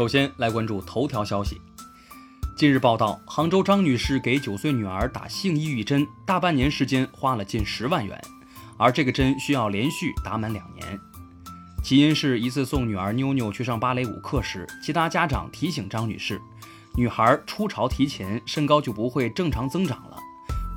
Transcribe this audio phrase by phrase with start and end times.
[0.00, 1.60] 首先来关注头条消息。
[2.56, 8.18] 近日报道，杭州张女士给九岁女儿打性抑郁针，大半年时间花了近十万元，
[8.78, 10.98] 而这个针需要连续打满两年。
[11.84, 16.40] 起因是一次送女儿妞妞去上芭蕾舞课时，其他家长提醒张女士，
[16.96, 20.16] 女孩初潮提前，身高就不会正常增长了。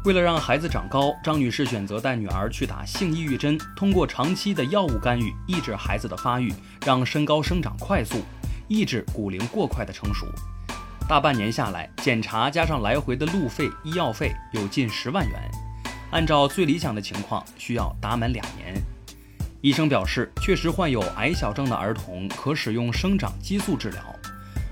[0.04, 6.54] 为了让孩子长高，张女士选择带女儿去打性抑郁针，通过长期的药物干预，抑制孩子的发育，
[6.86, 8.18] 让身高生长快速，
[8.74, 10.26] 抑制骨龄过快的成熟。
[11.08, 15.40] 大半年下来，检查加上来回的路费、医药费有近十万元。
[16.10, 18.74] 按照最理想的情况，需要打满两年。
[19.62, 24.02] 医生表示，确实患有矮小症的儿童可使用生长激素治疗。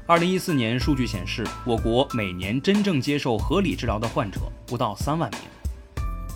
[0.07, 5.39] 二零一四年数据显示，我国每年真正接受合理治疗的患者不到三万名。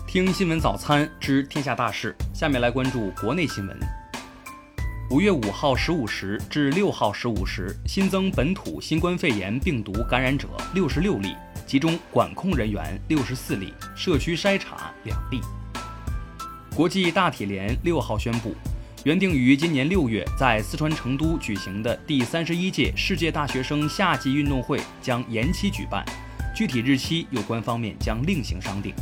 [0.06, 4.05] 听新闻早餐知天下大事，下面来关注国内新闻。
[5.08, 15.40] 五月五号十五时至六号十五时，新增本土新冠肺炎病毒感染者六十六例，其中管控人员六十四例，社区筛查两例。
[16.74, 18.52] 国际大体联六号宣布，
[19.04, 26.04] 原定于今年六月在四川成都举行的第三十一届世界大学生夏季运动会将延期举办，
[26.52, 28.92] 具体日期有关方面将另行商定。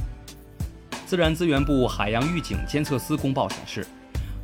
[1.06, 3.86] 自然资源部海洋预警监测司公报显示。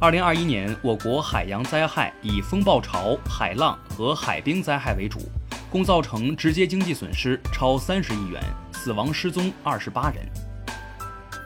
[0.01, 5.31] 二零二一年，我国海洋灾害以风暴潮、海浪和海冰灾害为主，
[5.69, 8.43] 共造成直接经济损失超三十亿元，
[8.73, 10.27] 死亡失踪二十八人。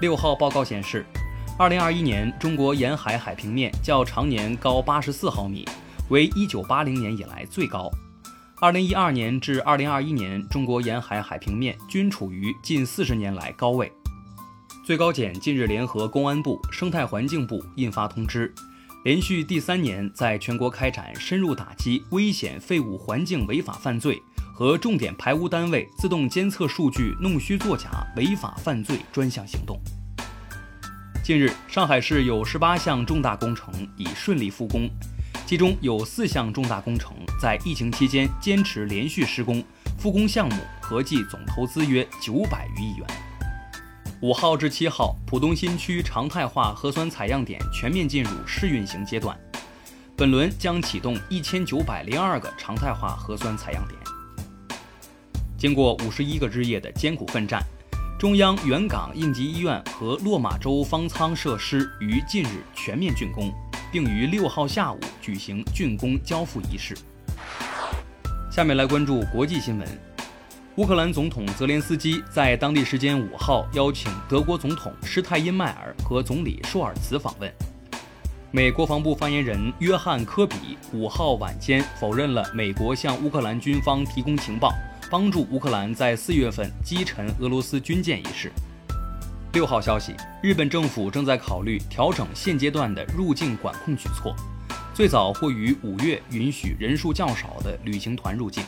[0.01, 1.05] 六号报告显示，
[1.59, 5.69] 二零二一年中国沿海海平面较常年高八十四毫米，
[6.09, 7.91] 为一九八零年以来最高。
[8.61, 13.91] 二零一二年至二零二一年，中国沿海海平面均处于近四十年来高位。
[14.85, 18.55] 最高检近日联合公安部、生态环境部印发通知，
[19.03, 24.21] 连续第三年在全国开展深入打击危险废物环境违法犯罪
[24.53, 29.81] 和重点排污单位自动监测数据弄虚作假违法犯罪专项行动。
[31.23, 34.87] 近日，上海市有十八项重大工程已顺利复工，
[35.47, 39.65] 其中有四项重大工程在疫情期间坚持连续施工，
[39.99, 43.24] 复工项目合计总投资约九百余亿元。
[44.21, 49.39] 五号至七号，浦东新区常态化核酸采样点全面进入试运行阶段。
[50.17, 54.01] 本轮将启动一千九百零二个常态化核酸采样点。
[55.59, 57.63] 经过五十一个日夜的艰苦奋战，
[58.19, 63.53] 中央原港应急医院和落马洲方舱设施于近日全面竣工，
[63.93, 66.97] 并于六号下午举行竣工交付仪式。
[68.51, 70.14] 下面来关注国际新闻。
[70.77, 77.49] 乌克兰总统泽连斯基在当地时间五号邀请德国总统施泰因迈尔和总理舒尔茨访问。
[78.51, 84.73] 美国防部发言人约翰科比五号晚间否认了美国向乌克兰军方提供情报，
[85.09, 88.51] 帮助乌克兰在四月份击沉俄罗斯军舰一事。
[89.53, 90.13] 六号消息，
[90.43, 94.35] 日本政府正在考虑调整现阶段的入境管控举措，
[94.93, 98.65] 最早会于五月允许人数较少的旅行团入境。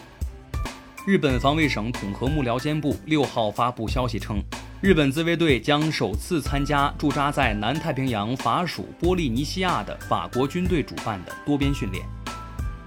[1.06, 4.42] 日本防卫省统合幕僚监部六号发布消息称，
[4.80, 12.04] 日本自卫队将首次参加驻扎在南太平洋法属波利尼西亚的法国军队主办的多边训练。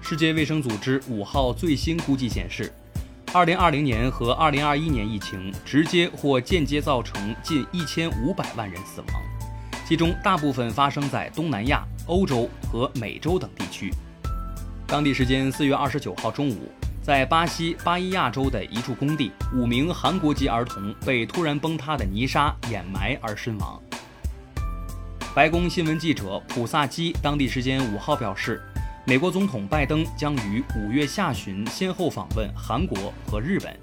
[0.02, 2.70] 世界卫生组织五号最新估计显示，
[3.32, 9.22] 二零二零年和二零二一年疫情直接或间接造成近一千五百万人死亡，
[9.88, 13.90] 其中大部分发生在东南亚、欧洲和美洲等地区。
[14.86, 16.70] 当地时间四月二十九号中午。
[17.10, 23.82] 在巴西巴伊亚州的一处工地，五名韩国籍儿童被突然崩塌的泥沙掩埋而身亡。
[25.34, 28.62] 白宫新闻记者普萨基当地时间五号表示，
[29.04, 33.76] 美国总统拜登将于五月下旬先后访问韩国和日本，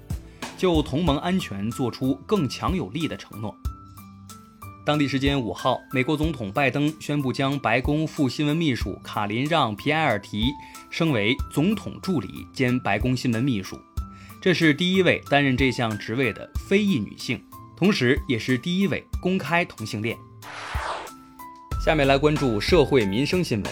[0.56, 3.54] 就同盟安全做出更强有力的承诺。
[4.88, 10.50] 当地时间五号，美国总统拜登宣布将白宫副新闻秘书卡琳让皮埃尔提
[10.88, 13.78] 升为总统助理兼白宫新闻秘书，
[14.40, 17.38] 这是第一位担任这项职位的非裔女性，
[17.76, 20.16] 同时也是第一位公开同性恋。
[21.84, 23.70] 下面来关注社会民生新闻。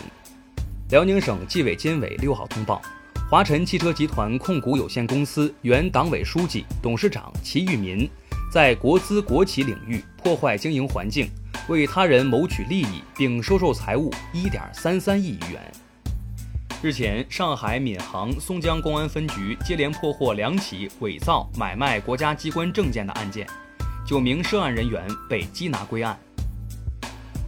[0.90, 2.82] 辽宁省纪委监委六号通报，
[3.30, 8.06] 华晨汽车集团控股有限公司原党委书记、董事长齐玉民。
[8.48, 11.30] 在国资国企领域破坏经营环境，
[11.68, 15.72] 为他人谋取利益，并收受财物一点三三亿余元。
[16.82, 23.46] 日前，上海闵行松江公安分局接连破获两起伪造、买卖国家机关证件的案件，
[24.04, 25.00] 九名涉案人员
[25.30, 26.18] 被缉拿归案。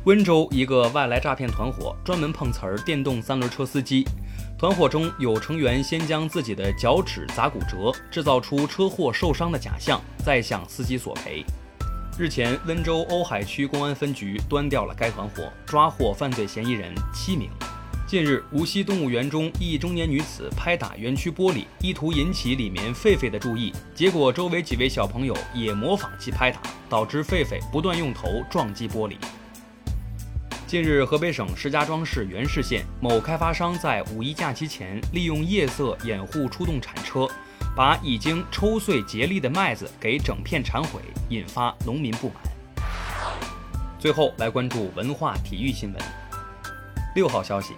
[0.04, 4.04] 温州一个外来诈骗团伙专门碰瓷儿电动三轮车司机，
[4.56, 11.44] 团伙中有成员先将自己的脚趾砸骨折，制造出车祸受伤的假象，再向司机索赔。
[12.18, 17.48] 日前，温州瓯海区公安分局端掉了该团伙，抓获犯罪嫌疑人七名。
[18.08, 29.14] 近日，无锡动物园中一中年女子拍打园区玻璃，意图引起里面狒狒的注意，结果周围几位小朋友也模仿其拍打，导致狒狒不断用头撞击玻璃。
[30.66, 37.28] 近日，河北省石家庄市原市县某开发商在五一假期前，利用夜色掩护出动铲车，
[37.78, 42.36] 把已经抽穗结粒的麦子给整片铲毁，引发农民不满。
[44.00, 46.02] 最后来关注文化体育新闻。
[47.14, 47.74] 六号消息，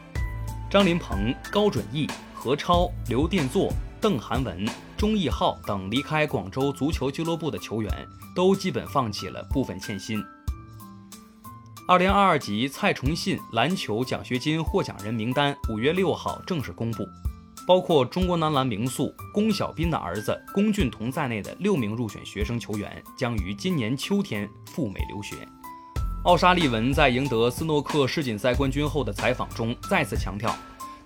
[0.71, 3.71] 张琳芃、高准翼、何超、刘殿座、
[4.01, 4.65] 邓涵文、
[4.97, 7.93] 钟义浩等离开广州足球俱乐部的球员，
[8.35, 10.25] 都基本放弃了部分欠薪。
[11.87, 17.07] 二零二二级蔡崇信篮球奖学金获奖人名单五月六号正式公布，
[17.71, 25.37] 包括中国男篮名宿龚小斌的儿子龚俊彤在内的六名入选学生球员将于今年秋天赴美留学。
[26.25, 30.53] 奥沙利文在赢得斯诺克世锦赛冠军后的采访中再次强调，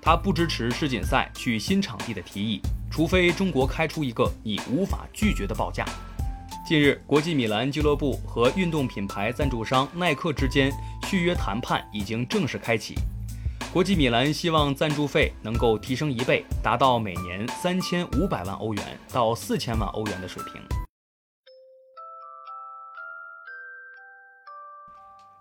[0.00, 5.84] 他不支持世锦赛去新场地的提议，除非中国开出一个你无法拒绝的报价。
[6.66, 10.72] 近日，国际米兰俱乐部和运动品牌赞助商耐克之间
[11.10, 12.94] 续约谈判已经正式开启。
[13.74, 20.62] 国际米兰希望赞助费能够提升一倍，达到每年三千五百万欧元到四千万欧元的水平。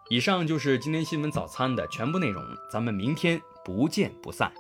[0.10, 4.52] 以上就是今天新闻早餐的全部内容，咱们明天不见不散。